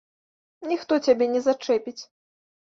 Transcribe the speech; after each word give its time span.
Ніхто 0.71 0.97
цябе 1.09 1.27
не 1.35 1.43
зачэпіць. 1.49 2.01